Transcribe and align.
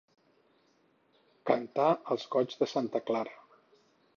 Cantar 1.51 1.87
els 2.15 2.25
goigs 2.37 2.59
de 2.63 2.69
santa 2.73 3.03
Clara. 3.11 3.37